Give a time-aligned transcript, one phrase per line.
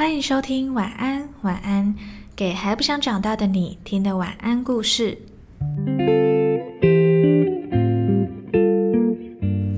[0.00, 1.94] 欢迎收听晚安晚安，
[2.34, 5.18] 给还不想长大的你听的晚安故事。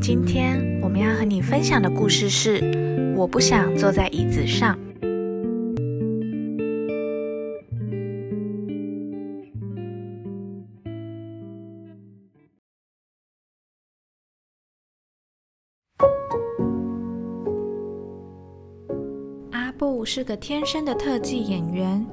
[0.00, 2.62] 今天我们要和你分享的故事是：
[3.16, 4.79] 我不想坐在椅子上。
[20.15, 22.06] 是个天生的特技演员，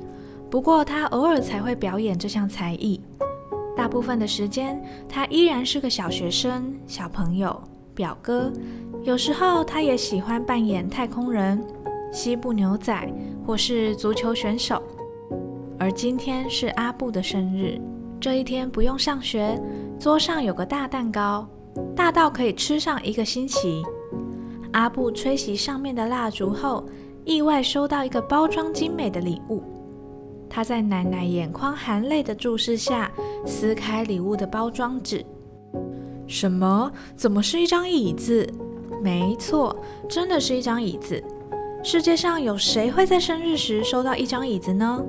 [0.49, 3.01] 不过他偶尔才会表演这项才艺。
[3.75, 7.61] 大部分的时间，他依然是个小学生、小朋友、
[7.93, 8.49] 表哥。
[9.03, 11.61] 有时候，他也喜欢扮演太空人、
[12.09, 13.13] 西部牛仔
[13.45, 14.81] 或是足球选手。
[15.77, 17.77] 而今天是阿布的生日，
[18.17, 19.61] 这一天不用上学，
[19.99, 21.45] 桌上有个大蛋糕，
[21.97, 23.83] 大到可以吃上一个星期。
[24.71, 26.85] 阿布吹熄上面的蜡烛后。
[27.29, 29.61] 意外收到一个包装精美的礼物，
[30.49, 33.11] 他在奶奶眼眶含泪的注视下
[33.45, 35.23] 撕开礼物的包装纸。
[36.25, 36.91] 什么？
[37.15, 38.51] 怎么是一张椅子？
[39.03, 39.75] 没错，
[40.09, 41.23] 真的是一张椅子。
[41.83, 44.99] 世界上有谁会在生日时收到一张椅子呢？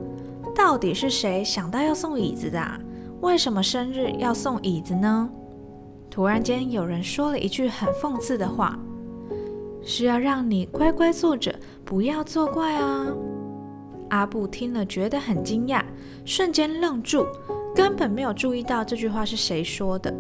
[0.55, 2.61] 到底是谁想到要送椅子的？
[3.23, 5.31] 为什么生日要送椅子呢？
[6.11, 8.79] 突然间，有人说了一句很讽刺的话。
[9.83, 11.59] 是要让你乖乖坐着，
[11.91, 13.05] 不要作怪啊！
[14.11, 15.83] 阿布听了觉得很惊讶，
[16.25, 17.27] 瞬间愣住，
[17.75, 20.15] 根本没有注意到这句话是谁说的。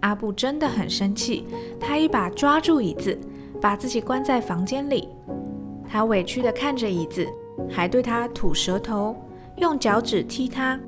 [0.00, 1.46] 阿布真的很生气，
[1.80, 3.18] 他一把抓住椅子，
[3.62, 5.08] 把自己关在房间里。
[5.88, 7.26] 他委屈地看着椅子，
[7.70, 9.16] 还对他吐舌头，
[9.56, 10.78] 用脚趾踢他。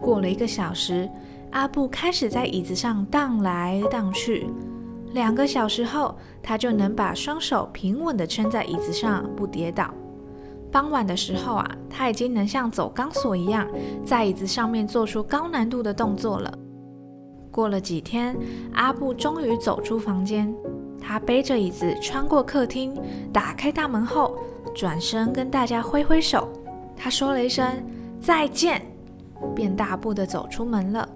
[0.00, 1.06] 过了一个小时，
[1.50, 4.46] 阿布开始在椅子上荡来荡去。
[5.12, 9.92] 两个小时后，他就能把双手平稳地撑在椅子上，不跌倒。
[10.70, 13.66] 傍晚的时候啊，他已经能像走钢索一样，
[14.04, 16.52] 在椅子上面做出高难度的动作了。
[17.50, 18.36] 过了几天，
[18.74, 20.54] 阿布终于走出房间，
[21.00, 22.94] 他背着椅子穿过客厅，
[23.32, 24.36] 打开大门后，
[24.74, 26.48] 转身跟大家挥挥手。
[26.94, 27.66] 他说了一声
[28.20, 28.82] 再见，
[29.54, 31.08] 便大步地走出门了。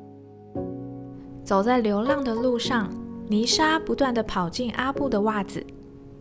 [1.44, 2.88] 走在流浪的路上。
[3.28, 5.64] 泥沙不断地跑进阿布的袜子，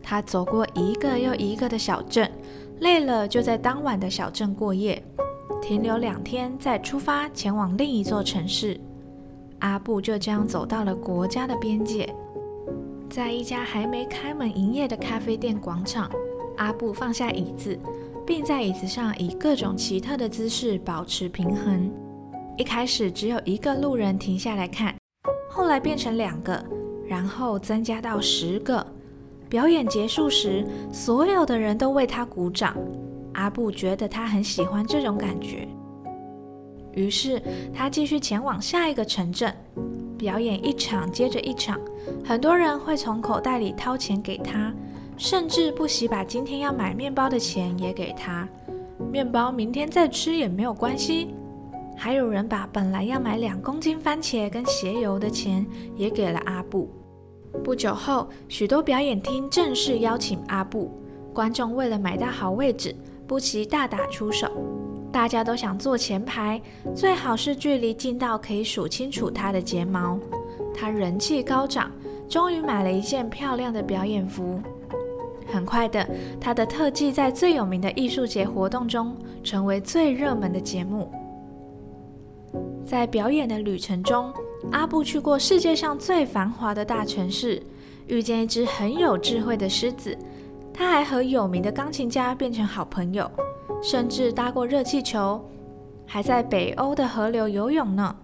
[0.01, 2.31] 他走过一个又一个的小镇，
[2.79, 5.03] 累了就在当晚的小镇过夜，
[5.61, 8.79] 停留两天再出发前往另一座城市。
[9.59, 12.11] 阿布就这样走到了国家的边界，
[13.09, 16.09] 在一家还没开门营业的咖啡店广场，
[16.57, 17.77] 阿布放下椅子，
[18.25, 21.91] 并在椅子上以各种奇特的姿势保持平衡。
[22.57, 24.95] 一开始只有一个路人停下来看，
[25.49, 26.63] 后来变成两个。
[27.11, 28.87] 然后增加到十个。
[29.49, 32.73] 表演结束时，所有的人都为他鼓掌。
[33.33, 35.67] 阿布觉得他很喜欢这种感觉，
[36.93, 37.41] 于是
[37.73, 39.53] 他继续前往下一个城镇。
[40.17, 41.77] 表演一场接着一场，
[42.23, 44.73] 很多人会从口袋里掏钱给他，
[45.17, 48.47] 甚至不惜把今天要买面包的钱也给他。
[49.11, 51.35] 面包明天再吃也没有关系。
[51.97, 55.65] 还有人把本来要买两公斤番茄跟鞋油的钱
[55.97, 56.89] 也给了阿布。
[57.63, 60.91] 不久后，许多表演厅正式邀请阿布。
[61.33, 62.95] 观众为了买到好位置，
[63.27, 64.51] 不惜大打出手。
[65.11, 66.61] 大家都想坐前排，
[66.95, 70.17] 最好是距离近到可以数清楚他的睫毛。
[70.73, 71.91] 他人气高涨，
[72.27, 74.59] 终于买了一件漂亮的表演服。
[75.47, 76.07] 很快的，
[76.39, 81.11] 他的特技在最有名的艺术节活动中成为最热门的节目。
[82.85, 84.33] 在表演的旅程中，
[84.71, 87.61] 阿布去过世界上最繁华的大城市，
[88.07, 90.17] 遇见一只很有智慧的狮子。
[90.73, 93.29] 他还和有名的钢琴家变成好朋友，
[93.83, 95.43] 甚至搭过热气球，
[96.05, 98.15] 还在北欧的河流游泳呢。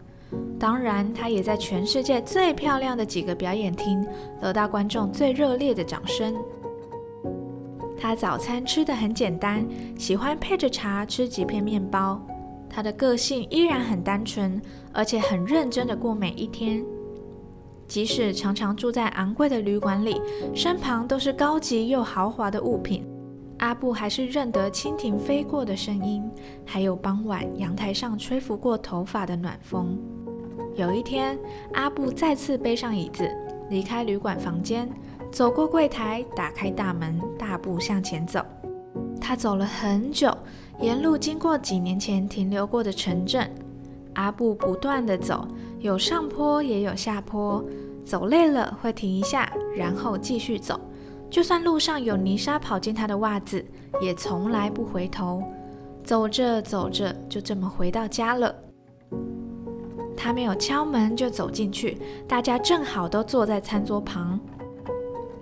[0.60, 4.06] 当然，他也在全世界最漂亮的几个表演厅
[4.42, 6.36] 得到观众最热烈的掌声。
[8.00, 9.66] 他早餐吃的很简单，
[9.98, 12.20] 喜欢配着茶吃几片面包。
[12.78, 14.62] 他的个性依然很单纯，
[14.94, 16.86] 而且很认真的过每一天。
[17.88, 20.22] 即使常常住在昂贵的旅馆里，
[20.54, 23.04] 身旁都是高级又豪华的物品，
[23.58, 26.24] 阿布还是认得蜻蜓飞过的声音，
[26.68, 29.98] 还有傍晚阳台上吹拂过头发的暖风。
[30.76, 31.36] 有一天，
[31.74, 33.28] 阿布再次背上椅子，
[33.72, 34.88] 离开旅馆房间，
[35.32, 38.40] 走过柜台，打开大门，大步向前走。
[39.20, 40.32] 他走了很久。
[40.80, 43.50] 沿路经过几年前停留过的城镇，
[44.14, 45.48] 阿布不断地走，
[45.80, 47.64] 有上坡也有下坡，
[48.06, 50.80] 走累了会停一下，然后继续走。
[51.30, 53.66] 就算路上有泥沙跑进他的袜子，
[54.00, 55.44] 也从来不回头。
[56.04, 58.56] 走着走着，就这么回到家了。
[60.16, 61.98] 他没有敲门就走进去，
[62.28, 64.40] 大家正好都坐在餐桌旁。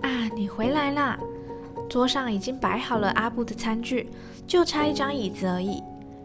[0.00, 1.18] 啊，你回来啦！
[1.88, 4.08] 桌上已经摆好了阿布的餐具，
[4.46, 5.82] 就差一张椅子而已。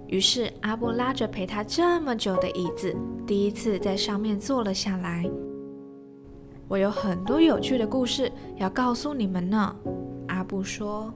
[0.07, 5.29] 于是阿布拉着陪他这么久的椅子，第一次在上面坐了下来。
[6.67, 9.75] 我有很多有趣的故事要告诉你们呢，
[10.27, 11.13] 阿布说。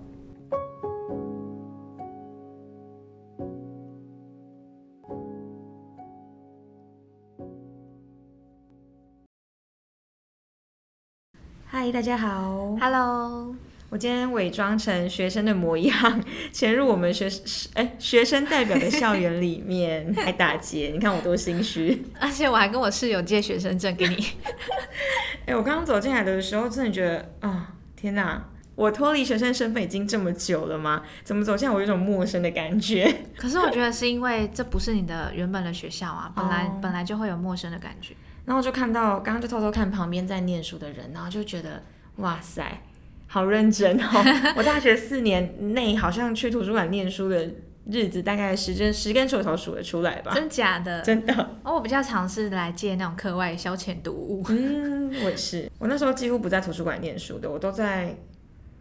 [11.65, 13.55] 嗨，大家好，Hello。
[13.89, 17.29] 我今天伪装成学生的模样， 潜入我们学
[17.75, 20.89] 哎学生代表的校园里面，还打劫。
[20.93, 24.15] 你看我多心虚， 而且我还跟我室友借学生证给你。
[25.45, 28.43] 哎，我刚刚走进来的时候，真的觉得啊，天哪！
[28.75, 31.01] 我脱离学生身份已经这么久了吗？
[31.23, 33.09] 怎么走进来我有种陌生的感觉？
[33.37, 38.13] 可是我觉得是因为这不是你的原本的学校啊，本来本来就会有陌生的感觉。
[38.43, 41.81] 然后就看到刚刚就偷偷看旁边在念书的人，然后就觉得
[42.17, 42.81] 哇塞。
[43.27, 44.23] 好认真哦！
[44.55, 47.49] 我大学四年内好像去图书馆念书的
[47.89, 50.31] 日子，大概十根十根手指头数得出来吧？
[50.33, 51.01] 真假的？
[51.01, 51.33] 真的。
[51.63, 54.43] 哦，我比较尝试来借那种课外消遣读物。
[54.49, 55.69] 嗯，我也是。
[55.77, 58.15] 我那时候几乎不在图书馆念书的，我都在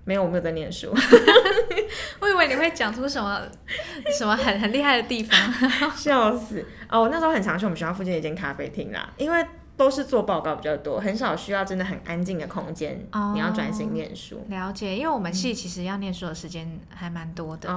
[0.05, 0.93] 没有，我没有在念书。
[2.21, 3.43] 我以为你会讲出什么
[4.19, 5.37] 什么很很厉害的地方，
[5.97, 6.65] 笑死！
[6.89, 9.45] 哦，我那时候很常去我们学校附近的一间咖啡厅啦，因为。
[9.77, 13.07] 都是做报告比较多，很少需要真的很安静的空间。
[13.33, 14.45] 你要专心念书。
[14.49, 17.69] 了解，因为我们系其实要念书的时间还蛮多的，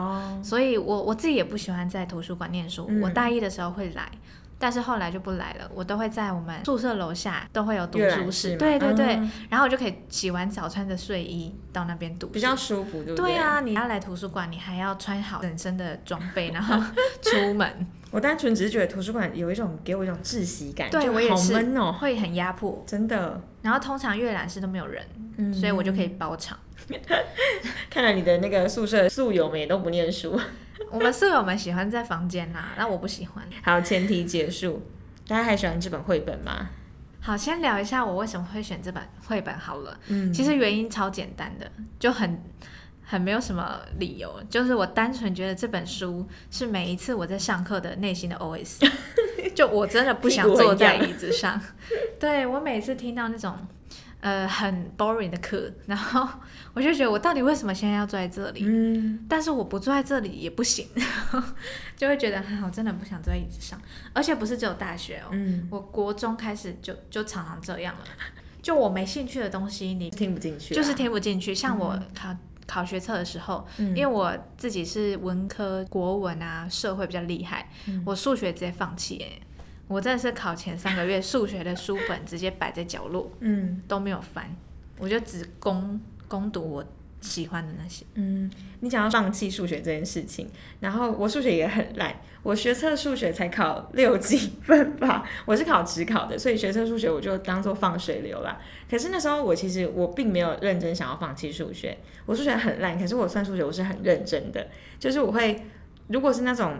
[0.44, 2.88] 所以我我自己也不喜欢在图书馆念书。
[3.02, 4.12] 我大一的时候会来，
[4.60, 5.70] 但是后来就不来了。
[5.74, 9.20] 我都会在我们宿舍楼下都会有读书室，对对对，
[9.50, 13.34] 然后我就可以洗完澡穿着睡衣到那边读，比较舒服，对不对？
[13.34, 16.82] 对啊，你要来图书馆，你还要穿好整身的装备，然后
[17.22, 17.88] 出门。
[18.10, 23.42] 我单纯只是觉得图书馆有一种给我一种窒息感，对我也是，好闷哦，会很压迫，真的。
[23.62, 25.06] 然后通常阅览室都没有人，
[25.54, 26.58] 所以我就可以包场。
[27.90, 30.40] 看来你的那个宿舍宿友们也都不念书。
[30.92, 33.44] 我们舍友们喜欢在房间啦，那我不喜欢。
[33.64, 34.82] 好，前提结束。
[35.28, 36.70] 大家还喜欢这本绘本吗？
[37.20, 39.98] 好，先聊一下我为什么会选这本绘本好了。
[40.08, 42.42] 嗯，其实原因超简单的，就很。
[43.10, 48.86] 很没有什么理由，就是我单纯觉得这本书是每一次我在上课的内心的 OS，
[49.56, 51.58] 就我真的不想坐在椅子上。
[52.20, 53.58] 对我每次听到那种
[54.22, 56.28] 呃很 boring 的课，然后
[56.74, 58.64] 我就觉得我到底为什么现在要坐在这里？
[58.66, 60.88] 嗯，但是我不坐在这里也不行，
[61.96, 63.80] 就会觉得我真的不想坐在椅子上。
[64.14, 65.32] 而且不是只有大学哦，
[65.70, 68.02] 我国中开始就就常常这样了。
[68.62, 71.56] 就我没兴趣的东西，你听不进去，就是听不进去。
[71.56, 72.36] 像我考。
[72.70, 77.70] 考学测的时候，因为我自己是文科，国文啊、社会比较厉害，
[78.06, 79.40] 我数学直接放弃哎，
[79.88, 84.56] 我真的是考前三个月数学的书本直接摆在角落，嗯，都没有翻，
[84.98, 86.86] 我就只攻攻读我。
[87.20, 88.50] 喜欢的那些，嗯，
[88.82, 90.48] 你想要放弃数学这件事情，
[90.80, 98.62] 然后我数学也很烂，我学测数学才考六几分吧， 我是考职考的，所以学测数学我就当做放水流啦。
[98.90, 101.98] 可是那时候我其实我并没有认真想要放弃数学，
[102.28, 104.68] 我数学很烂，可是我算数学我是很认真的，
[105.00, 105.66] 就是我会
[106.10, 106.78] 如果是那种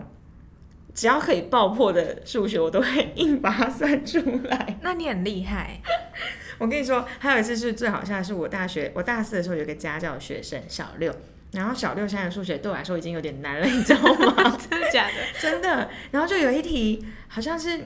[0.98, 4.78] 只要可以爆破的数学，我都会硬把它算出来。
[4.82, 5.80] 那你很厉害。
[6.58, 11.14] 我跟你说，还有一次是最好笑的是，我大学我大四的时候有个家教学生小六，
[11.52, 14.58] 然后小六现在的数学对我来说已经有点难了，你知道吗？
[14.68, 15.12] 真的假的？
[15.40, 15.88] 真的。
[16.10, 17.78] 然后就有一题好像是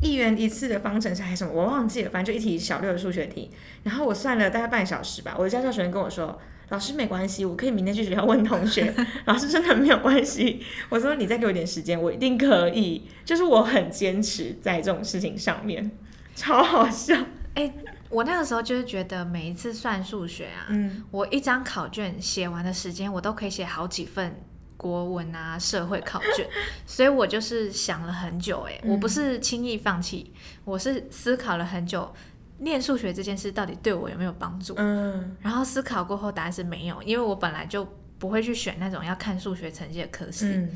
[0.00, 3.50] 一元一次的方程式还是什么，我忘记了，反正就一题小六的数学题。
[3.82, 8.92] 然后我算了大概半小时吧，我的家教学生跟我说：“老师没关系，我可以明天去学校问同学。
[9.26, 10.64] ”老师真的没有关系。
[10.88, 13.06] 我说：“你再给我一点时间，我一定可以。
[13.24, 15.90] ”就是我很坚持在这种事情上面，
[16.34, 17.14] 超好笑。
[17.54, 17.72] 哎。
[18.10, 24.42] 我那个时候就是觉得每一次算数学啊，嗯我一张考卷写完的时间，我都可以写好几份
[24.76, 26.44] 国文啊、社会考卷，
[26.84, 30.32] 所以我就是想了很久，哎，我不是轻易放弃，
[30.64, 32.12] 我是思考了很久，
[32.60, 34.74] 念数学这件事到底对我有没有帮助？
[34.76, 37.86] 嗯，然后思考过后，答案是没有，因为我本来就
[38.18, 40.66] 不会去选那种要看数学成绩的科系。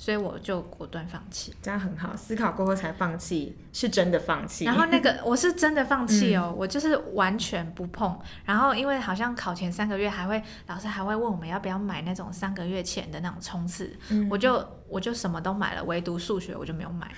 [0.00, 2.14] 所以我就果断放弃，这样很好。
[2.14, 4.64] 思考过后才放弃，是真的放弃。
[4.64, 8.16] 然后那个我是真的放弃哦，我就是完全不碰。
[8.44, 13.92] 然后因为好像考前三个月还会，老师还会问我们要不要买那种三个月前的那种冲刺，
[14.30, 17.12] 我就我就什么都买了，唯独数学我就没有买。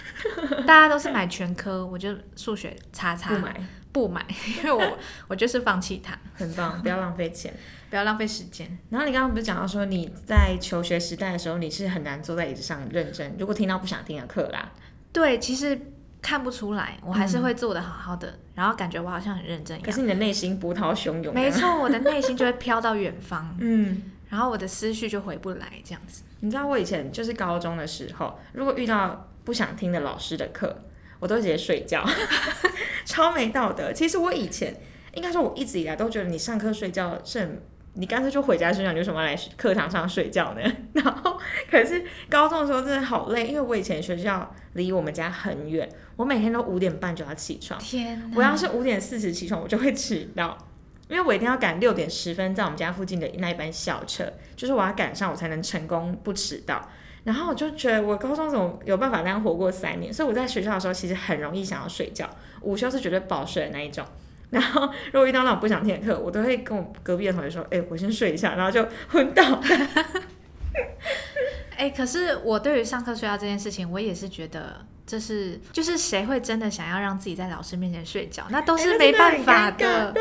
[0.67, 3.61] 大家都是买全科，我就数学叉叉不买，
[3.93, 4.25] 不买，
[4.59, 7.53] 因为我 我就是放弃它，很棒，不要浪费钱。
[7.91, 8.79] 不要浪费时间。
[8.89, 14.71] 然后你刚刚不是讲到说你在求学时代的时候，你是很难坐在椅子上认真，如果听到不想听的课啦。
[15.13, 15.77] 对，其实
[16.23, 19.85] 看不出来，我还是会做的好好的，然后感觉我好像很认真一样。
[19.85, 21.35] 可是你的内心波涛汹涌。
[21.35, 26.23] 没错，我的内心就会飘到远方， 嗯，然后我的思绪就回不来，这样子。
[26.39, 30.81] 你知道我以前就是高中的时候，如果遇到不想听的老师的课，
[31.21, 32.05] 我都直接睡觉，
[33.07, 33.93] 超没道德。
[33.93, 34.75] 其实我以前
[35.15, 37.63] 应该说，我一直以来都觉得你上课睡觉是很，
[37.95, 40.63] 你干脆就回家睡觉，你为什么要来课堂上睡觉呢？
[40.95, 41.39] 然后
[41.71, 47.79] 可是高中的时候真的好累，因为我以前学校离我们家很远，我每天都五点半就要起床。
[47.79, 48.33] 天！
[48.35, 50.57] 我要是五点四十起床，我就会迟到，
[51.09, 56.89] 因为我一定要赶六点十分在我们家附近的那一班校车，就是我要赶上，我才能成功不迟到。
[57.25, 62.29] 然后我就觉得我高中怎么有办法那样活过三年，所以我在学校的时候其实很容易想要睡觉，
[62.63, 64.05] 午休是绝对饱睡的那一种。
[64.51, 69.45] 然后如果遇到那种不想听的课，我都会跟我隔壁的同学说：“哎、我先睡一下。”然后就昏倒。
[71.77, 78.45] 哎、可是我对于上课睡觉这件事情，我也是觉得这是就是谁会真的想要让自己在老师面前睡觉？
[78.51, 80.15] 那都哎是没办法尴的，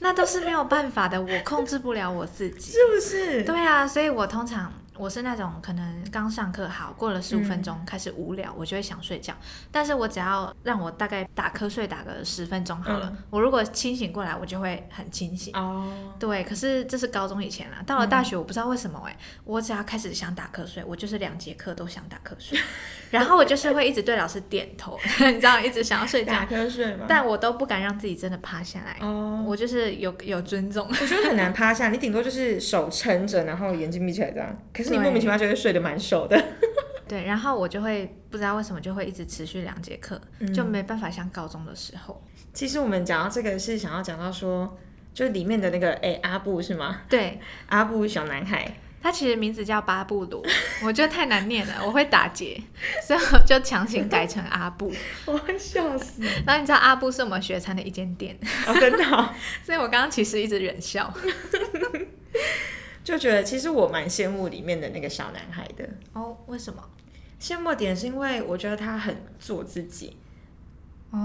[0.00, 2.72] 那都是没有办法的，我控制不了我自己。
[2.74, 3.44] 是不是？
[3.44, 9.32] 对啊，所以我通常我是那种可能刚上课好，过了十五分钟、开始无聊，我就会想睡觉。
[9.72, 15.56] 但是我只要让我大概打瞌睡打个十分钟好了，我如果清醒过来，我就会很清醒。
[15.56, 22.58] 哦，对，可是这是高中以前啦，到了大学我不知道为什么哎、我只要开始想打瞌睡，我就是两节课都想打瞌睡，
[23.10, 27.06] 然后我就是会一直对老师点头， 你知道，一直想要睡觉打，瞌睡吗？
[27.08, 30.86] 但我都不敢让自己真的趴下来，哦，我就是有有尊重。
[30.86, 34.54] 我觉得很难 趴下，你顶多就是手撑着，然后眼睛闭起来这样。
[34.74, 36.42] 可是你莫名其妙就会睡得蛮熟的。
[37.08, 42.22] 对，然后我就会不知道为什么就会一直持续两节课，嗯就没办法像高中的时候。
[42.52, 44.78] 其实我们讲到这个是想要讲到说，
[45.12, 47.00] 就是里面的那个哎、阿布是吗？
[47.08, 50.44] 对，阿布小男孩，他其实名字叫巴布鲁，
[50.86, 52.60] 我觉得太难念了，我会打结，
[53.04, 54.92] 所以我就强行改成阿布。
[55.26, 56.22] 我会笑死。
[56.46, 59.28] 然后你知道阿布是我们学餐的一间店，哦，真的哦、
[59.64, 61.12] 所以我刚刚其实一直忍笑。
[63.10, 65.88] 就觉得其实我蛮羡慕里面的那个小男孩的。
[66.12, 66.82] 哦，为什么？
[67.40, 70.16] 羡慕点是因为我觉得他很做自己，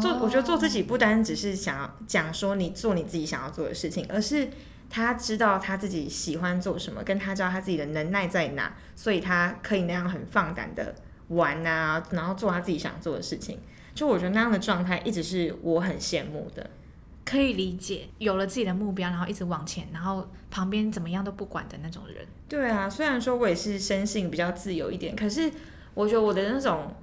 [0.02, 4.50] 做哦我觉得做自己不单只是想要讲说你做你自己想要做的事情，而是
[4.90, 10.96] 他知道他自己喜欢做什么，跟他知道他自己的能耐在哪，所以他可以那样很放胆的
[11.28, 13.60] 玩啊，然后做他自己想做的事情。
[13.94, 16.70] 就我觉得那样的状态一直是我很羡慕的。
[17.26, 22.26] 可以理解，有了自己的目标，然后一直往前，然后旁边怎么样都不管的那种人。
[22.48, 25.52] 对啊，虽然说我也是生性比较自由一点，可是
[25.96, 26.96] 我觉得我的那种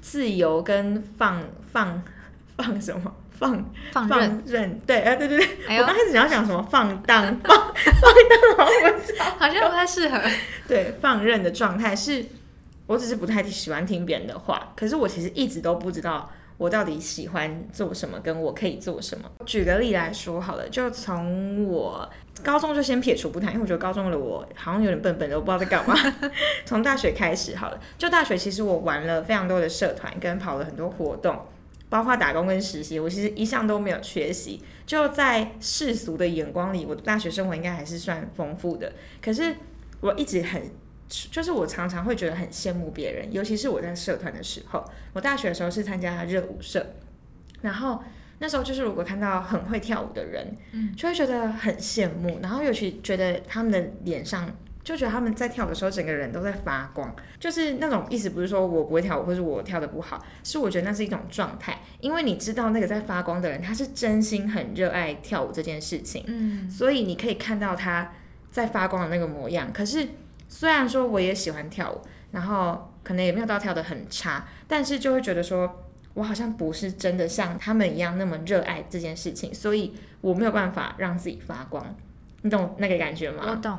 [0.00, 2.02] 自由跟放放
[2.56, 3.14] 放什么？
[3.38, 6.62] 放放任，任，对，哎、对对对，哎我刚，开始想要讲什么？
[6.70, 8.14] 放荡 放放
[8.64, 10.18] 荡，好像不太适合。
[10.66, 12.24] 对，放任的状态是，
[12.86, 19.30] 我只是不太喜欢听别人的话，可是我其实一直都不知道我到底喜欢做什么，跟我可以做什么。
[19.44, 22.08] 举个例来说好了，就从我
[22.42, 25.94] 高中就先撇除不谈，因为我觉得高中的我好像有点笨笨的，我不知道在干嘛。
[26.64, 31.38] 从大学开始好了，就大学其实我玩了非常多的社团，跟跑了很多活动。
[31.88, 34.60] 包括打工跟实习，我其实一向都没有缺席。
[34.84, 38.92] 就在世俗的眼光里，我的大学生活应该还是算丰富的。
[39.22, 39.54] 可是
[40.00, 40.60] 我一直很，
[41.08, 44.84] 就是我常常会觉得很羡慕别人，尤其是我在社团的时候。
[45.12, 46.94] 我大学的时候是参加热舞社，
[47.62, 48.02] 然后
[48.38, 54.50] 那时候就是如果看到很会跳舞的人，嗯，就会觉得很羡慕，然后尤其觉得他们的脸上。
[54.86, 68.12] 就觉得他们在跳的时候，整个人都在发光，就是那种意思，不是说我不会跳舞，或是我跳的不好，是我觉得那是一种状态，因为你知道那个在发光的人，他是真心很热爱跳舞这件事情，嗯，所以你可以看到他
[68.52, 69.72] 在发光的那个模样。
[69.72, 70.06] 可是
[70.48, 72.00] 虽然说我也喜欢跳舞，
[72.32, 75.84] 然后可能也没有到跳得很差，但是就会觉得说
[76.14, 81.94] 我好像不是真的像他们一样那么热爱这件事情，所以我没有办法让自己发光。
[82.42, 83.44] 你懂那个感觉吗？
[83.48, 83.78] 我懂。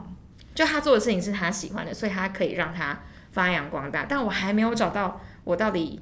[0.53, 2.99] 就他做的事情是他喜欢的，所以他可以让他
[3.31, 4.05] 发扬光大。
[4.09, 6.01] 但我还没有找到我到底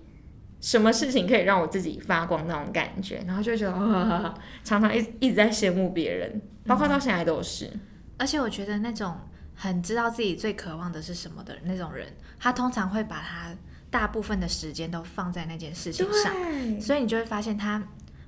[0.61, 7.69] 什么事情可以让我自己发光那种感觉，然后就会觉得、哦、 常常一一直在羡慕别人，包括到现在都是。
[8.17, 9.13] 而且我觉得那种
[9.55, 12.07] 很知道自己最渴望的是什么的那种人，
[12.39, 13.55] 他通常会把他
[13.89, 16.33] 大部分的时间都放在那件事情上，
[16.81, 17.81] 所以你就会发现他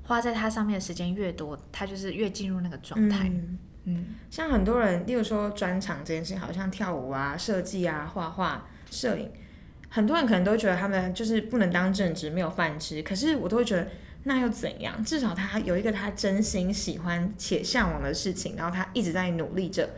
[0.04, 3.28] 花在他上面的时间越多，他就是越进入那个状态。
[3.30, 3.58] 嗯
[3.90, 9.32] 嗯，像很多人，例如说专长这件事情，好像跳舞啊、设计啊、画画、摄影，
[9.90, 13.02] 很多人可能都觉得他们就是不能当正职，没有饭吃。
[13.02, 13.88] 可是我都会觉得
[14.24, 15.02] 那又怎样？
[15.06, 19.90] 至少他有一个他真心喜欢且向往的事情，然后他一直在努力着，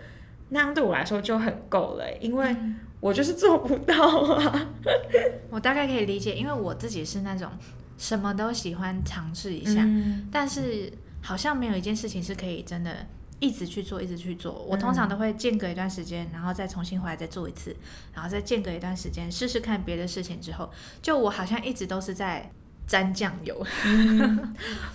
[0.49, 2.05] 那样对我来说就很够了。
[2.19, 2.55] 因为
[2.99, 4.67] 我就是做不到啊。
[5.49, 7.49] 我大概可以理解，因为我自己是那种
[7.97, 9.83] 什么都喜欢尝试一下，
[10.31, 10.91] 但是
[11.21, 13.07] 好像没有一件事情是可以真的
[13.39, 14.53] 一直去做，一直去做。
[14.67, 17.75] 我通常都会间隔一段时间，然后再重新回来再做一次，
[18.13, 20.69] 然后再间隔一段时间试试看别的事情之后，
[21.01, 22.51] 就我好像一直都是在。
[22.89, 23.55] 沾酱油，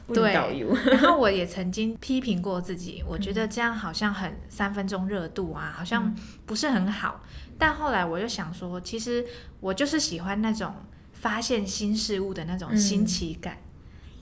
[0.09, 0.33] 对，
[0.91, 6.13] 然后我也曾经批评过自己，我觉得这样好像很三分钟热度啊，好像
[6.45, 7.23] 不是很好。
[7.57, 9.25] 但后来我就想说，其实
[9.61, 10.75] 我就是喜欢那种
[11.13, 13.59] 发现新事物的那种新奇感，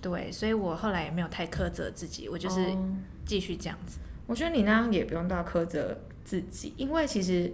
[0.03, 2.77] 对，所以我后来也没有太苛责自己，我就是
[3.25, 4.01] 继续这样子。
[4.27, 7.51] 我觉得你那样也不用到苛责自己，因为其实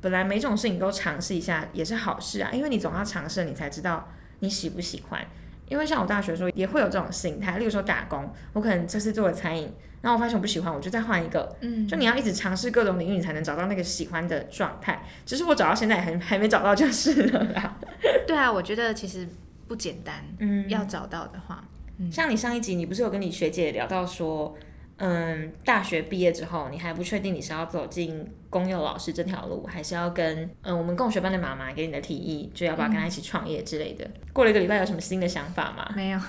[0.00, 4.08] 本来每种事情都尝试一下也是好事啊，因为你总要尝试，你才知道
[4.38, 5.26] 你喜不喜欢。
[5.68, 11.56] 因为像我大学的时候也会有这种心态，例如说打工，我可能这次做了餐饮，然后我发现我不喜欢，我就再换一个。
[11.60, 15.02] 嗯，就你要一直尝试各种领域，你才能找到那个喜欢的状态。
[15.24, 17.76] 只是我找到现在还还没找到就是了啦。
[18.26, 19.28] 对啊，我觉得其实
[19.66, 20.14] 不简单。
[20.38, 21.64] 嗯，要找到的话，
[22.10, 24.56] 像你上一集你不是有跟你学姐聊到说？
[24.98, 34.10] 嗯，大学毕业之后，你还不确定你是要走进公幼老师这条路，还是要跟嗯我们共学班的妈妈给你的提议，就要不要跟他一起创业之类的。
[34.32, 35.92] 过了一个礼拜，有什么新的想法吗？
[35.94, 36.20] 没有，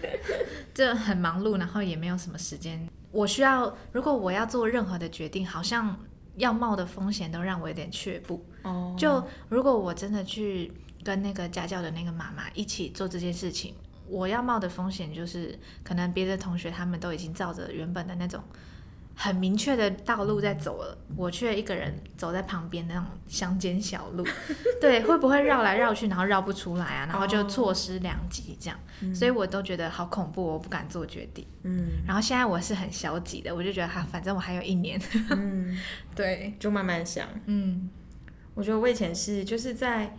[0.74, 2.86] 这很忙碌，然后也没有什么时间。
[3.12, 5.98] 我需要，如果我要做任何的决定，好像
[6.36, 8.44] 要冒的风险都让我有点却步。
[8.62, 10.70] 哦，就如果我真的去
[11.02, 13.74] 跟那个家教的那个妈妈一起做这件事情。
[14.08, 18.42] 我要冒的风险就是，可能别的同学他们都已经照着原本的那种
[19.14, 24.22] 很明确的道路在走了，我却一个人走在旁边那种乡间小路，
[24.80, 27.06] 对，会不会绕来绕去，然后绕不出来啊？
[27.10, 28.78] 然后就错失良机这样，
[29.14, 31.46] 所以我都觉得好恐怖，我不敢做决定。
[31.62, 35.76] 嗯，然后现在我是很消极的，我就觉得哈，反正我还有一年，嗯，
[36.14, 37.26] 对，就慢慢想。
[37.46, 37.88] 嗯，
[38.54, 40.14] 我觉得我以前是就是在。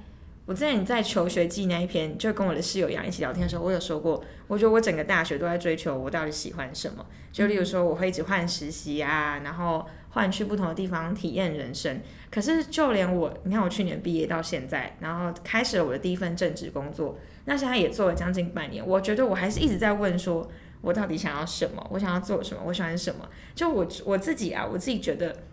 [0.48, 7.06] 我之前在求学记那一篇，就跟我的室友一样一起聊天的时候，我有说过，我觉得我整个大学都在追求我到底喜欢什么。
[7.34, 12.00] 就例如说，我会一直换实习啊，然后换去不同的地方体验人生。
[12.32, 21.86] 可是就连我，你看我去年毕业到现在，然后开始了我的第一份正职工作，那现在也做了将近半年，我觉得我还是一直在问说，我到底想要什么？
[21.92, 22.64] 我想要做什么？
[22.66, 23.28] 我喜欢什么？
[23.54, 25.44] 就我我自己啊，我自己觉得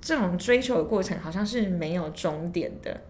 [0.00, 3.00] 这种追求的过程好像是没有终点的。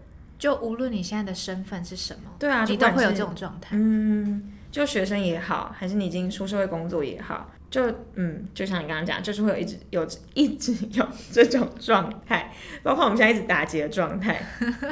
[0.43, 3.77] 就无论你现在的身份是什么，对啊，你都会有这种状态。
[3.79, 12.51] 嗯，就学生也好，还是你已经出社会工作也好，就嗯，就像你刚刚讲，就是会有一直有一直有这种状态，
[12.83, 14.45] 包括我们现在一直打结的状态，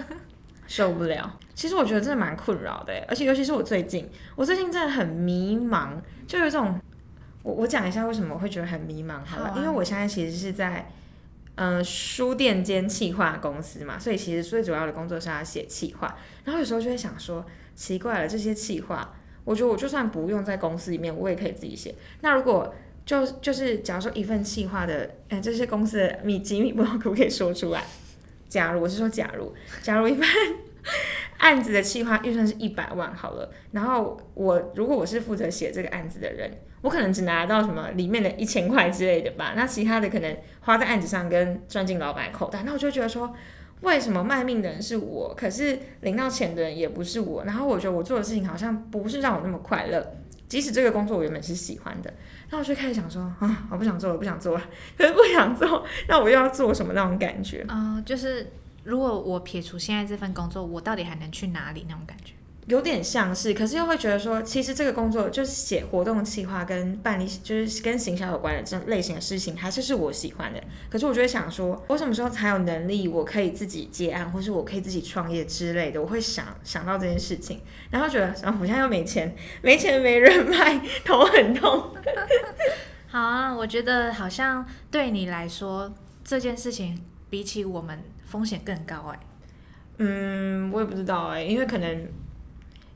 [0.68, 1.38] 受不了。
[1.54, 5.90] 其实我觉得真的蛮困扰的，而且尤其是我最近，我最近真的很迷茫，
[6.26, 6.80] 就有一种，
[7.44, 10.90] 我我讲一下为什么我会觉得很迷茫好了，因为我现在其实是在。
[11.56, 16.18] 嗯，书店兼企划公司嘛，所以其实最主要的工作是要写企划。
[16.44, 21.94] 然后有时候就会想说，奇怪了，这些企划，我觉得我就算不用在公司里面，我也可以自己写。
[22.22, 22.74] 那如果
[23.06, 27.84] 就就是假如说一份企划的，哎，这些公司的秘机密，不知道可不可以说出来？
[28.48, 30.28] 假如我是说，假如假如一份
[31.42, 36.50] 案子的计划预算是一百万好了，然后我如果我是负责写这个案子的人。
[36.84, 43.32] 我可能只拿到什么里面的一千块之类的吧，那其他的可能花在案子上跟赚进老板口袋，那我就觉得说，
[43.82, 47.44] 为什么卖命的人是我，可是领到钱的人也不是我？
[47.44, 50.04] 然后我觉得我做的事情好像不是让我那么快乐，
[50.48, 52.12] 即使这个工作我原本是喜欢的，
[52.50, 54.64] 那我就开始想说啊，我不想做了，不想做了，
[54.98, 57.64] 可是不想做，那我又要做什么那种感觉？
[57.68, 58.52] 啊，就是
[58.84, 62.34] 如果我撇除现在这份工作，我到底还能去哪里那种感觉？
[62.68, 70.62] 有点像是，可是又会觉得说，其实这个工作就是写活动计划跟办理，就是跟行销有关的这种类型的事情，还是是我喜欢的。
[70.88, 76.00] 可是我就会想说，我什么时候才有能力，我可以自己接案，或是我可以自己创业之类的？
[76.00, 81.92] 我会想想到这件事情，然后觉得，然后我现在又没钱，没钱没人脉，头很痛。
[83.10, 85.92] 好啊，我觉得好像对你来说
[86.24, 89.20] 这件事情比起我们风险更高哎。
[89.98, 92.08] 嗯，我也不知道哎，因为可能。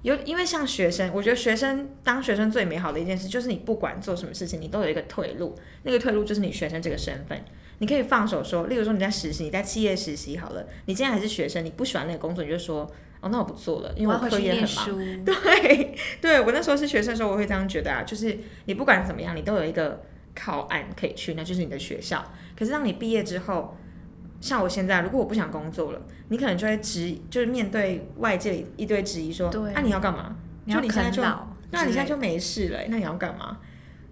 [0.02, 5.58] 有，因为像学生，我觉得学生当学生最美好的一件事，就是你不管做什么事情，你都有一个退路。
[5.82, 7.44] 那个退路就是你学生这个身份，
[7.80, 12.88] 你可以放手说，例如说你在实习，你在企业实习好了，你今天还是学生，你不喜欢那个工作，你就说，
[13.20, 15.26] 哦，那我不做了，因为我课业很忙。
[15.26, 20.04] 对，对我那时候是学生的时候，我会这样觉得啊，就是你不管怎么样，你都有一个
[20.36, 22.24] 靠岸可以去，那就是你的学校。
[22.56, 23.76] 可是当你毕业之后，
[24.46, 30.36] 像我现在，如果我不想工作了，你可能就会质，就是面对外界一堆质疑，说，啊，你要干嘛？
[30.68, 31.24] 就你现在就，
[31.72, 33.58] 那你现在就没事了，那你要干嘛？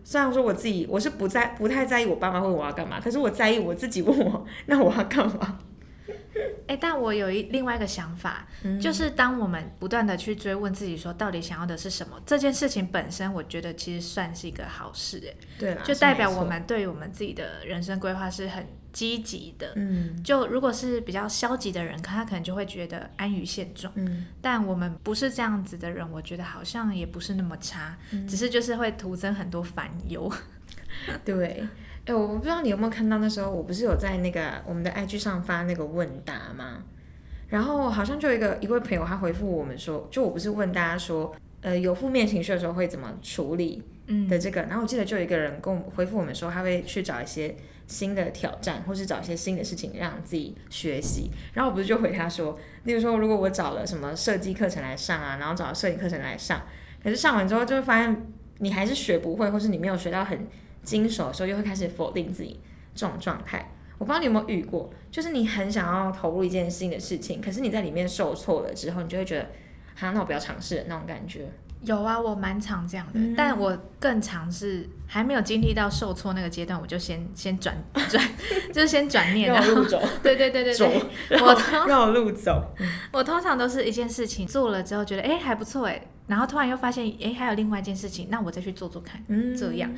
[0.03, 5.59] 虽然说我自己我是不在不太在意我爸妈问我要干嘛，可是我在意我自己问我，那我要干嘛？
[6.65, 8.47] 哎，但我有一另外一个想法，
[8.81, 19.73] 就是当我们不断的去追问自己说到底想要的是什么，这件事情本身，我觉得其实算是一个好事，哎，对就代表我们对于我们自己的人生规划是很积极的。
[19.75, 23.91] 嗯，就如果是比较消极的人，他可能就会觉得安于现状。
[23.97, 27.97] 嗯，但我们不是这样子的人，我觉得好像也不是那么差，
[28.29, 30.31] 只是就是会徒增很多烦忧。
[31.25, 31.67] 对。
[32.05, 36.83] 哎，我不知道你有没有看到那时候，我不是有在那个我们的 IG 上发那个问答吗？
[37.47, 43.81] 然后好像就有一个一位朋友他回复我们说，就我不是问大家说，呃，有负面情绪的时候会怎么处理
[44.27, 47.55] 的这个，然后我记得就有一个人跟我回复我们说，他会去找一些
[47.87, 51.29] 新的挑战，或是找一些新的事情让自己学习。
[51.53, 56.61] 然后我不是就回他说，例如说如果我找了什么设计课程来上啊，然后找了摄影课程来上，
[57.03, 58.25] 可是上完之后就会发现
[58.59, 60.47] 你还是学不会，或是你没有学到很。
[60.83, 62.59] 精手的时候，又会开始否定自己
[62.93, 63.71] 这种状态。
[63.97, 69.47] 我不知道你有没有遇过，就是你很想要投入一件新的事情，可是你在里面受挫了之后，你就会觉得，
[69.95, 71.49] 好，那我不要尝试那种感觉。
[71.83, 77.75] 有啊，我蛮常这样的，但我更常是还没有经历到受挫那个阶段，我就先先转
[78.09, 78.23] 转，
[78.73, 80.01] 就是先转念，绕路走。
[80.21, 82.73] 对对对对对，我绕 路走。
[83.11, 89.21] 我通常都是一件事情做了之后，觉得哎还不错哎，然后突然又发现哎还有另外一件事情，那我再去做做看，
[89.57, 89.91] 这样。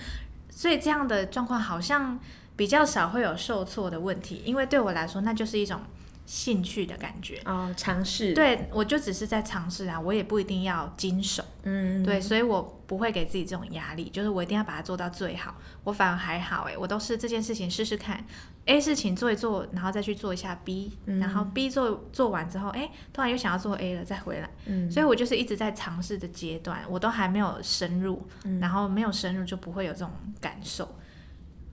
[0.49, 2.17] 所以这样的状况好像
[2.55, 5.81] 比较少会有受挫的问题，因为对我来说那就是一种
[6.25, 8.33] 兴趣的感觉哦，尝试。
[8.33, 15.55] 对，我就只是在尝试啊，我也不一定要经手，嗯，对，所以我不会给自己这种压力，就是我一定要把它做到最好。
[15.83, 18.25] 我反而还好，哎，我都是这件事情试试看
[18.65, 28.27] ，A 事情做一做，然后再去做一下 B，然后 B 做做完之后，哎，突然又想要做 A 了，再回来，嗯，所以我就是一直在尝试的阶段，我都还没有深入，
[28.59, 30.11] 然后没有深入就不会有这种
[30.41, 30.95] 感受。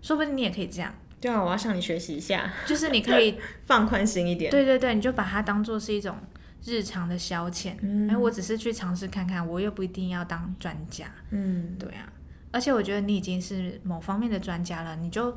[0.03, 0.93] 说不定你也可以这样。
[1.23, 2.53] 对啊，我要向你学习一下。
[2.67, 4.51] 就是你可以 放宽心一点。
[4.51, 6.17] 对对对，你就把它当做是一种
[6.65, 7.75] 日常的消遣。
[7.81, 8.11] 嗯。
[8.11, 11.07] 哎，我只是去尝试看看，我又不一定要当专家。
[11.31, 11.77] 嗯。
[11.79, 12.13] 对啊，
[12.51, 15.37] 而且我觉得你已经是某方面的专家了，你就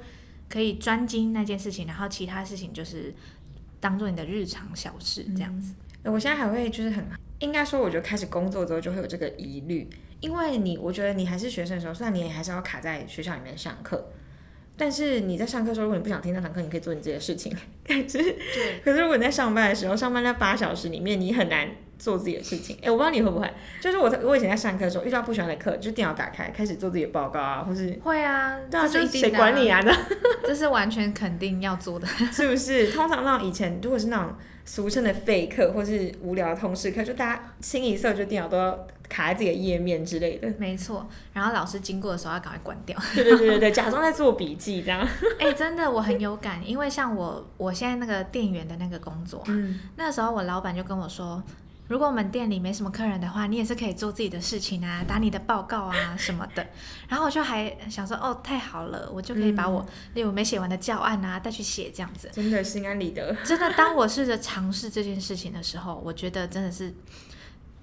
[0.50, 3.14] 可以专精那件事情，然后其他事情就是
[3.80, 5.76] 当做你的日常小事这样子。
[6.04, 7.06] 我现在还会就是很
[7.40, 9.88] 应该说，我觉得开始工作之后就会有这个疑虑，
[10.20, 14.12] 因为你我觉得你还是学生的时候，虽然你也还是要卡在学校里面上课。
[14.78, 17.56] 但是你在上课的时候，如果你不想听那堂课，你可以做你自己的事情。
[17.88, 18.36] 可是，
[18.84, 22.78] 可是如果你在上班的时候，上班那八小时里面，你很难做自己的事情。
[22.82, 29.80] 哎，我不知道你会不会，就是我我以前在上课的时候，遇到不喜欢的课，就电脑打开，开始做自己的报告啊，或是会啊，对啊，就是谁管你啊？
[29.86, 29.96] 那
[30.46, 32.92] 这是完全肯定要做的， 是不是？
[32.92, 34.34] 通常那种以前如果是那种
[34.66, 38.88] 俗称的废课，或是无聊的通识课，就大家清一色就电脑都要。
[39.08, 41.08] 卡在自己的页面之类的，没错。
[41.32, 42.98] 然后老师经过的时候要赶快关掉。
[43.14, 45.08] 对对对对对， 假装在做笔记这样。
[45.38, 51.42] 哎，真的我很有感，因为像我我现在那个店员的那个工作，嗯，那时候我老板就跟我说，
[51.88, 56.66] 如果我们店里没什么客人的话，你也是可以做自己的事情啊，打你的报告啊什么的。
[57.08, 62.30] 然后我就还想说，哦，太好了，我就可以把我例如没写完的教案啊带去写这样子。
[62.34, 63.36] 真的心安理得。
[63.44, 66.94] 真的，当我试着尝试这件事情的时候，我觉得真的是。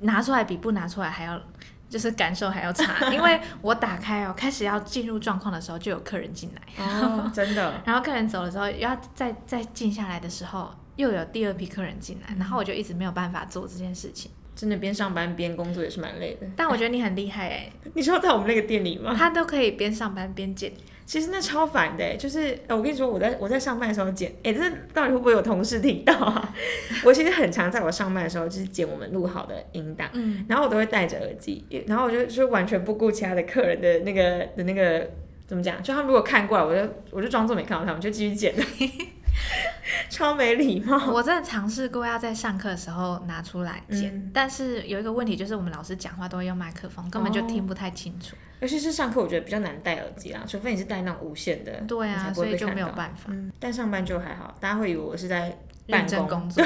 [0.05, 1.41] 拿出来比不拿出来还要，
[1.89, 7.81] 就是感受还要差， 因为我打开哦，开始要进入状况的时候，就有客人进来，哦，真的。
[7.87, 14.31] 然后客人走了之后，要再再静下来的时候，又有第二批客人进来，然后我就一直没有办法做这件事情。
[14.55, 16.47] 真的边上班边工作也是蛮累的。
[16.55, 19.15] 但我觉得你很厉害哎， 你说在我们那个店里吗？
[19.17, 20.71] 他都可以边上班边剪。
[21.05, 24.61] 其实那超烦的，就是我跟你说，我在我在上班的时候剪，哎，这
[24.95, 26.55] 到底会不会有同事听到啊？
[27.05, 35.11] 我其实很常在我上班的时候就是剪我们录好的音档，嗯，然后我都会戴着耳机，然后我就就完全不顾其他的客人的那个的那个
[35.47, 38.55] 怎么讲，就他们如果看过来，我就我就装作没看到他们，就继续剪。
[40.09, 41.11] 超没礼貌！
[41.11, 48.37] 我真的尝试过要在上课的时候拿出来剪，但是有一个问题就是我们老师讲话都会用麦克风，根本就听不太清楚。
[48.61, 53.33] 尤其是上课，我觉得比较难戴耳机啊，除非你是戴那种无线的，对啊，所以就没有办法。
[53.59, 56.65] 但上班就还好，大家会以为我是在认真工作。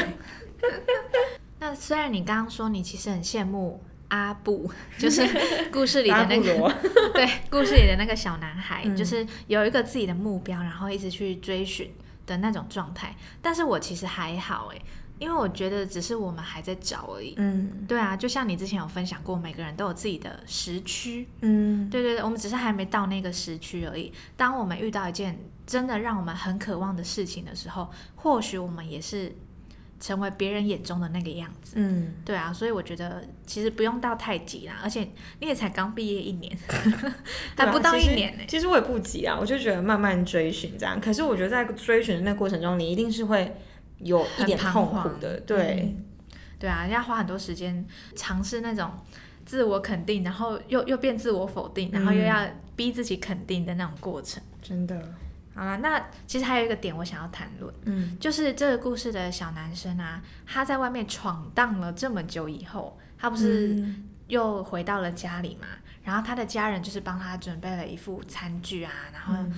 [1.59, 5.27] 那虽然你刚刚说你其实很羡慕阿布， 就是
[5.73, 6.75] 故事里的那个，
[7.15, 11.91] 对，故事里的那个小男孩，就是有一个自己的目标，然后一直去追寻。
[12.27, 14.83] 的那种状态，但是我其实还好哎，
[15.19, 17.35] 因为我觉得只是我们还在找而已。
[17.37, 21.29] 嗯，对啊，就像你之前有分享过，每个人都有自己的时区。
[21.41, 24.13] 嗯，对对对，我们只是还没到那个时区而已。
[24.37, 29.35] 当我们遇到一件真的让我们很渴望的事情的时候，或许我们也是
[30.01, 31.75] 成为别人眼中的那个样子。
[31.77, 35.09] 嗯，对啊，所以我觉得其实不用到太急啦，而且
[35.41, 36.57] 你也才刚毕业一年，
[37.57, 38.67] 还不到一年呢、啊其实。
[38.67, 41.01] 我也不急啊，我就觉得慢慢追寻这样。
[41.01, 43.57] 可是我觉得在追寻的那个过程中，你一定是会
[43.99, 45.81] 有一点痛苦的，对。
[45.83, 46.03] 嗯
[46.59, 48.91] 对啊，要花很多时间尝试那种
[49.45, 54.43] 自我肯定，然后又又变自我否定，然后又嗯要逼自己肯定的那种过程。
[54.63, 54.99] 真的，
[55.57, 65.67] 好了，那其实还有一个点我想要谈论，嗯就是这个故事的小男生啊，他在外面闯荡了这么久以后，他不是嗯又回到了家里嘛？
[66.05, 69.55] 然后他的家人就是帮他准备了一副餐具啊，然后嗯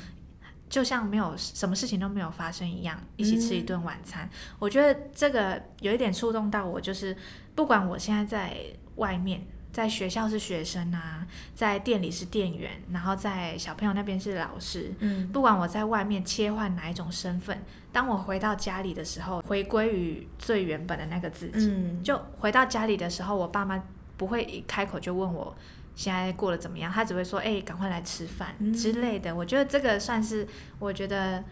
[0.70, 4.28] 就像没有什么事情都没有发生一样，一起吃一嗯顿晚餐。
[4.58, 7.16] 我觉得这个有一点触动到我，就是
[7.54, 8.56] 不管我现在在
[8.96, 9.46] 外面，
[9.78, 17.62] 在学校是学生啊，在店里是店员，然后在小朋友那边是老师，嗯不管我在外面切换哪一种身份，
[17.92, 21.70] 当我回到家里的时候，回归于最原本的那个自己。
[21.70, 23.80] 嗯，就回到家里的时候，我爸妈
[24.16, 25.56] 不会一开口就问我
[25.94, 30.44] 现在过得怎么样，他只会说：“哎、赶快来吃饭、嗯之类的。”我觉得这个算是
[30.80, 31.44] 我觉得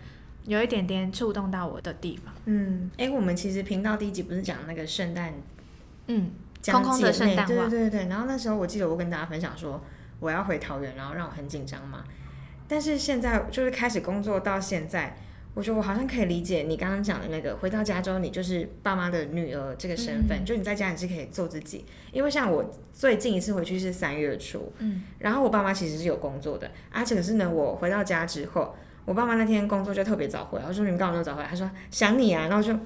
[0.47, 2.35] 有一点点触动到我的地方。
[2.47, 5.33] 嗯，哎，我们其实频道第一集不是讲那个圣诞
[6.09, 8.07] 嗯，讲空空的圣诞袜对对对。
[8.09, 9.83] 然后那时候我记得我跟大家分享说
[10.21, 12.05] 我要回桃园，然后让我很紧张嘛。
[12.69, 15.17] 但是现在就是开始工作到现在，
[15.55, 21.85] 我觉得我好像可以理解你刚刚讲的那个，回到加州你就是爸妈的女儿这个身份，嗯就你在家你是可以做自己。
[22.13, 28.75] 因为像我最近一次回去是三月初，嗯，然后我爸妈其实是有工作的，而且可是呢，我回到家之后。
[29.07, 31.49] 我爸妈那天工作就特别早回来，我说你们干嘛那么早回来？
[31.49, 32.79] 他说想你啊，然后就，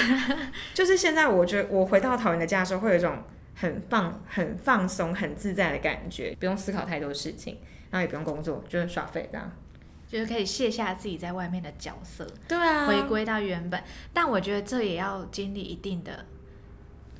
[0.74, 3.18] 就是现在我觉得我回到桃园的家的时候，会有一种
[3.54, 7.58] 很放、很放松、很自在的感觉，不用思考太多事情，
[7.90, 9.52] 然后也不用工作，就是耍废这样。
[10.08, 13.78] 就是可以卸下自己在外面的角色，对啊回归到原本。
[14.14, 16.24] 但我觉得这也要经历一定的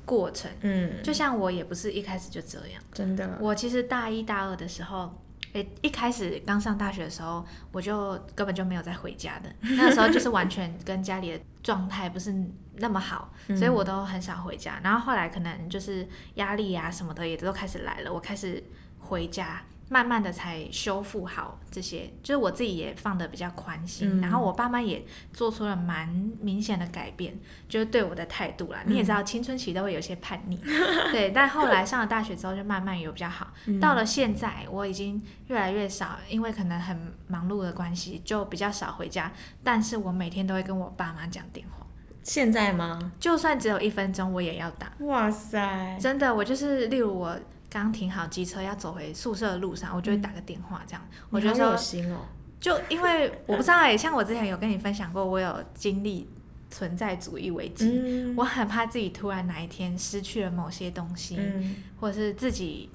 [0.05, 0.49] 过程。
[0.61, 5.13] 嗯，就像我也不是一开始就这样，真的，我其实大一大二的时候。
[5.53, 9.49] 诶，一开始刚上大学的时候，我就根本就没有再回家的。
[9.61, 12.33] 那时候就是完全跟家里的状态不是
[12.75, 14.79] 那么好， 所以我都很少回家。
[14.83, 18.63] 然后后来可能就是压力啊什么的也都开始来了，我开始
[18.99, 22.09] 回家，慢慢的才修复好这些。
[22.23, 26.07] 就是我自己也放的比较宽心，嗯然后我爸妈也做出了蛮
[26.39, 28.79] 明显的改变，就是对我的态度啦。
[28.85, 30.57] 你也知道，青春期都会有些叛逆，
[31.11, 31.31] 对。
[31.31, 33.51] 但后来上了大学之后，就慢慢有比较好。
[33.81, 39.31] 到了现在，我已经越来越少，因为可能很忙碌的关系，就比较少回家。
[39.63, 41.85] 但是我每天都会跟我爸妈讲电话，
[42.23, 43.11] 现在吗？
[43.19, 44.91] 就算只有一分钟，我也要打。
[44.99, 47.37] 哇塞，真的，我就是例如我
[47.69, 51.07] 刚停好机车要走回宿舍的路上，我就会打个电话这样。
[51.29, 52.25] 我觉得好有说，心哦。
[52.59, 56.27] 就因为我不知道哎、像我之前有跟你分享过，我有经历
[56.69, 57.89] 存在主义危机。
[57.89, 62.89] 嗯我很怕自己突然哪一天失去了某些东西，嗯或者是自己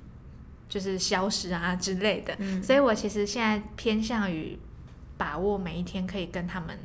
[0.69, 4.59] 就是消失啊之类的，嗯所以我其实现在偏向于
[5.17, 6.79] 把握每一天可以跟他们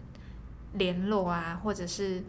[0.74, 2.24] 联络啊，或者是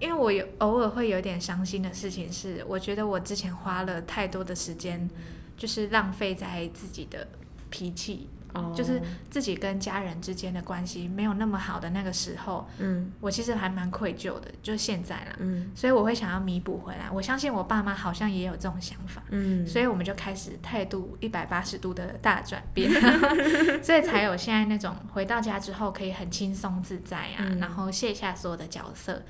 [0.00, 5.08] 因为我有偶尔会有点伤心的事情是，我觉得我之前花了太多的时间，
[5.56, 7.26] 就是浪费在自己的
[7.70, 8.72] 脾气，哦。
[8.76, 13.12] 就是自己跟家人之间的关系没有那么好的那个时候，嗯。
[13.20, 15.36] 我其实还蛮愧疚的，就现在啦。
[15.38, 15.70] 嗯。
[15.74, 17.10] 所以我会想要弥补回来。
[17.10, 22.90] 我相信我爸妈好像也有这种想法，嗯，所以我们就开始态度一百八十度的大转变，
[23.82, 27.58] 所以才有现在那种回到家之后可以很轻松自在啊，嗯。
[27.58, 29.22] 然后卸下所有的角色，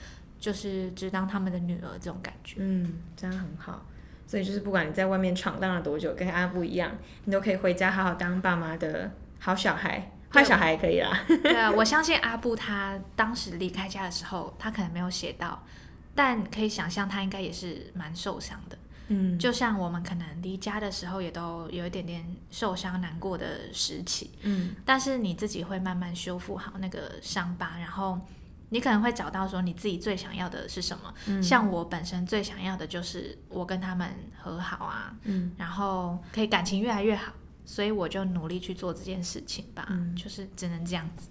[0.45, 2.57] 就是只当他们的女儿这种感觉。
[2.59, 3.87] 嗯，这样很好。
[4.27, 6.93] 所以就是不管你在外面闯荡了多久，跟阿布一样，
[7.25, 11.25] 你都可以回家好好当爸妈的好小孩，坏小孩也可以啦。
[11.27, 15.65] 对啊，我相信阿布他当时离开家的时候，他可能没有写到，
[16.15, 18.77] 但可以想象他应该也是蛮受伤的。
[19.09, 24.31] 嗯就像我们可能离家的时候，也都有一点点受伤、难过的时期。
[24.43, 28.19] 嗯但是你自己会慢慢修复好那个伤疤，然后
[28.75, 31.15] 你可能会找到说你自己最想要的是什么。
[31.29, 37.33] 嗯像我本身最想要的就是我跟他们和好啊，嗯然后可以感情越来越好，
[37.65, 41.29] 所以我就努力去做这件事情吧，嗯就是只能这样子。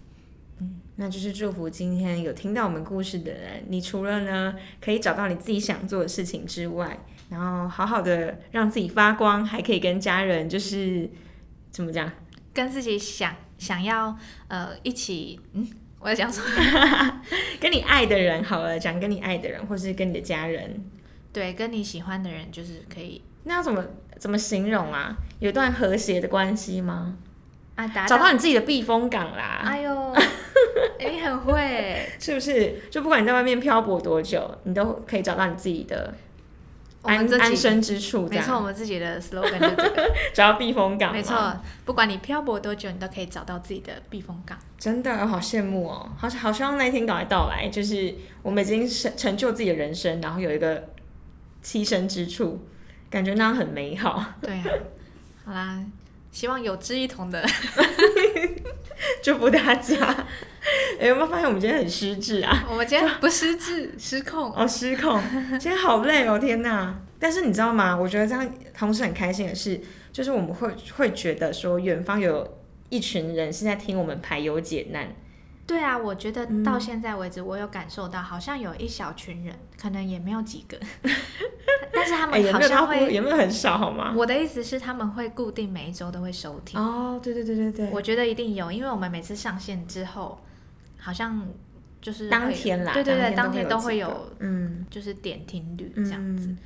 [0.96, 6.98] 那就是祝福今天有听到我们故事的人，你除了呢可以找到你自己想做的事情之外，
[7.30, 11.10] 然后好好的让自己发光，还可以跟家人就是
[11.72, 12.10] 怎么讲？
[12.54, 15.68] 跟自己想想要呃一起，嗯，
[16.04, 17.22] 我在讲什么？
[17.62, 20.84] 跟你爱的人好了，讲跟你爱的人，或是跟你的家人，
[21.32, 23.84] 对，跟你喜欢的人就是可以那要怎么
[24.18, 25.16] 怎么形容啊？
[25.40, 27.16] 有一段和谐的关系吗？
[27.76, 29.62] 啊，达找到你自己的避风港啦。
[29.66, 30.12] 哎呦，
[31.00, 32.80] 哎、你很会，是不是？
[32.92, 36.14] 就不管你在外面漂泊多久，你都可以找到你自己的
[37.04, 41.12] 安安身之处，这没错，我样们自己的 slogan 就是这个， 找到避风港。
[41.12, 41.54] 没，错，
[41.86, 44.58] 不管你漂泊多久，你都可以找到自己的避风港。
[44.80, 50.90] 真的好羡慕哦，好好希望那一天赶快到来，就是我们已经成成就自己的人生，然后有一个
[51.64, 52.66] 栖身之处，
[53.10, 54.24] 感觉那样很美好。
[54.42, 54.64] 对啊，
[55.46, 55.84] 好啦，
[56.32, 57.46] 希望有志一同的，
[59.22, 60.26] 祝福大家。
[61.00, 62.66] 哎、有没有发现我们今天很失智啊？
[62.70, 64.54] 我们今天不失智，失控。
[64.54, 65.22] 哦，失控，
[65.60, 67.00] 今天好累哦，天哪！
[67.20, 67.96] 但是你知道吗？
[67.96, 69.80] 我觉得这样同时很开心的是，
[70.12, 72.58] 就是我们会会觉得说，远方有
[72.90, 75.14] 一群人是在听我们排忧解难。
[75.66, 80.78] 对啊，我觉得嗯到现在为止，我有感受到，好像有一小群人，可能也没有几个，
[81.94, 83.10] 但是他们好像会。
[83.12, 84.14] 也没有很少好吗？
[84.16, 86.80] 我的意思是，他们会固定每一周都会收听。
[86.80, 90.38] 哦，对对对对对，我觉得一定有，因为我们每次上线之后，
[91.04, 91.46] 好像
[92.02, 96.48] 就是当天啦，对对对，当天都会有，嗯，就是点听率这样子。
[96.48, 96.58] 嗯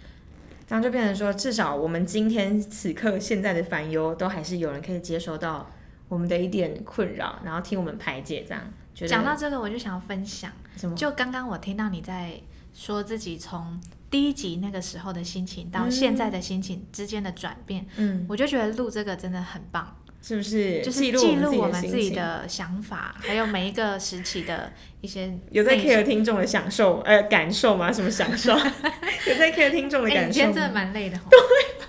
[0.69, 5.65] 这样就变成说，至少我们今天此刻现在的烦忧，都还是有人可以接收到
[6.09, 8.61] 我们的一点困扰，然后听我们排解，这样
[8.93, 10.51] 讲到这个，我就想要分享？
[10.93, 12.33] 就刚刚我听到你在
[12.73, 13.79] 说自己从
[14.11, 19.95] 第一集那个时候的心情到现在的心情之间的转变，嗯，我就觉得录这个真的很棒，
[20.27, 20.81] 是不是？
[20.81, 27.89] 就是记记录录我们自己的想法，还有每一个时期的一些 有在 care 听众的享受，呃，感受吗？
[27.93, 28.51] 什么享受？
[29.25, 30.73] 有在 care 听众的哎、感受你今天真的吗？
[30.73, 31.39] 蛮累的对，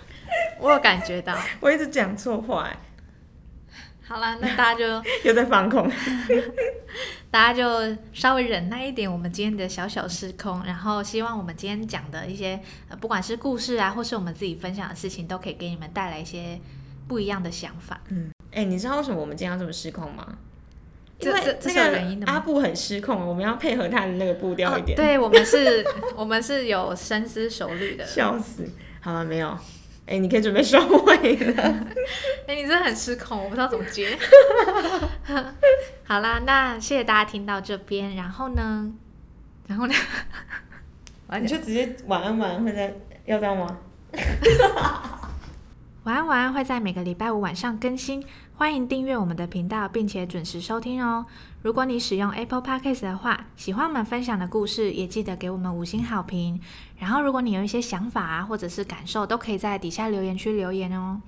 [0.61, 1.37] 我有感觉到。
[1.59, 2.79] 我一直讲错话，哎
[4.07, 5.91] 好啦，那大家就又在放空。
[7.31, 16.59] 大家就稍微忍耐一点，我们今天的小小失控，然后希望我们今天讲的一些，呃，不管是故事啊，或是我们自己分享的事情，都可以给你们带来一些
[17.09, 18.01] 不一样的想法。
[18.11, 20.27] 嗯哎、你知道为什么我们今天要这么失控吗？
[21.19, 24.97] 这因为这这个原因的阿布很失控，我们要配合他的那个步调一点。
[24.97, 28.05] 哦，对我们是，我们是有深思熟虑的。
[28.07, 28.65] 笑死！
[29.01, 29.59] 好了，没有。
[30.07, 31.63] 哎、你可以准备收尾了。
[32.47, 34.17] 哎、你真的很失控，我不知道怎么接。
[36.07, 38.91] 好啦，那谢谢大家听到这边，然后呢，
[39.67, 39.95] 然后呢，
[41.27, 42.95] 我要讲你就直接晚安晚安会在
[43.27, 43.79] 要这样吗？
[46.09, 48.25] 晚安晚安会在每个礼拜五晚上更新，
[48.57, 51.27] 欢迎订阅我们的频道，并且准时收听哦。
[51.61, 56.59] 如果你使用 Apple Podcast 的话，喜欢我们分享的故事，也记得给我们五星好评。
[56.97, 61.21] 然后，如果你有一些想法啊，或者是感受，都可以在底下留言区留言哦。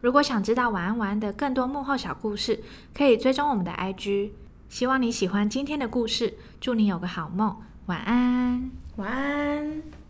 [0.00, 2.62] 如果想知道晚安晚安的更多幕后小故事，
[2.96, 4.30] 可以追踪我们的 IG。
[4.68, 8.70] 希望你喜欢今天的故事，祝你有个好梦，晚安。
[8.94, 10.03] 晚安。